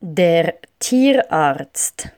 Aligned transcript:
Der 0.00 0.54
Tierarzt. 0.78 2.10